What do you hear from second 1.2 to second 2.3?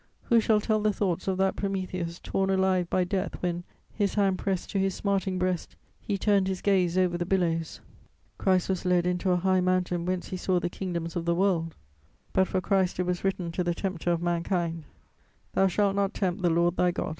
of that Prometheus